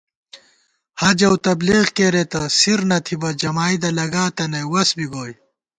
حج 1.01 1.19
اؤ 1.27 1.33
تبلیغ 1.47 1.85
کېرېتہ 1.97 2.41
سِر 2.59 2.79
نہ 2.89 2.97
تھِبہ 3.05 3.29
جمائدہ 3.41 3.89
لگاتہ 3.97 4.45
نئ 4.51 4.65
وَس 4.71 4.89
بی 4.97 5.05
گوئی 5.11 5.33